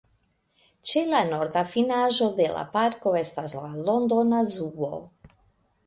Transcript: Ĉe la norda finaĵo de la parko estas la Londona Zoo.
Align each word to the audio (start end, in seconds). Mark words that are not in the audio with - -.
Ĉe 0.91 1.03
la 1.09 1.19
norda 1.27 1.63
finaĵo 1.75 2.31
de 2.41 2.49
la 2.55 2.65
parko 2.79 3.15
estas 3.23 3.57
la 3.63 3.71
Londona 3.91 4.45
Zoo. 4.57 4.95